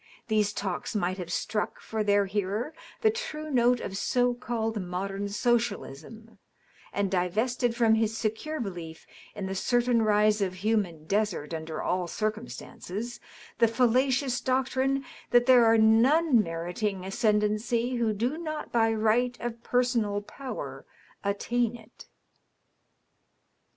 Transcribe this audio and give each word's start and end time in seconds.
These 0.29 0.51
talks 0.51 0.95
mignt 0.95 1.17
have 1.17 1.31
struck 1.31 1.79
for 1.79 2.03
their 2.03 2.25
hearer 2.25 2.73
the 3.01 3.11
true 3.11 3.51
note 3.51 3.79
of 3.79 3.95
so 3.95 4.33
called 4.33 4.81
modern 4.81 5.29
socialism, 5.29 6.39
and 6.91 7.11
divested 7.11 7.75
from 7.75 7.93
his 7.93 8.17
secure 8.17 8.59
belief 8.59 9.05
in 9.35 9.45
the 9.45 9.53
certain 9.53 10.01
rise 10.01 10.41
of 10.41 10.55
human 10.55 11.05
desert 11.05 11.53
under 11.53 11.83
all 11.83 12.07
circumstances, 12.07 13.19
the' 13.59 13.67
fallacious 13.77 14.41
doctrine 14.41 15.05
that 15.29 15.45
there 15.45 15.65
are 15.65 15.77
none 15.77 16.41
meriting 16.41 17.05
ascendency 17.05 17.97
who 17.97 18.11
do 18.11 18.39
not 18.39 18.71
by 18.71 18.91
right 18.91 19.37
of 19.39 19.61
personal 19.61 20.19
power 20.23 20.83
attain 21.23 21.75
it. 21.75 22.07